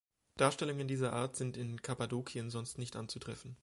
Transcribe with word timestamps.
Darstellungen 0.35 0.87
dieser 0.87 1.13
Art 1.13 1.35
sind 1.35 1.55
in 1.57 1.79
Kappadokien 1.83 2.49
sonst 2.49 2.79
nicht 2.79 2.95
anzutreffen. 2.95 3.55